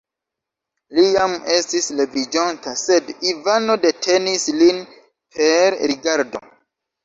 [0.99, 4.83] Li jam estis leviĝonta, sed Ivano detenis lin
[5.39, 6.47] per rigardo.